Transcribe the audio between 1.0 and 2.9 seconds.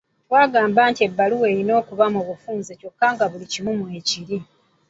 ebbaluwa erina okuba mu bufunze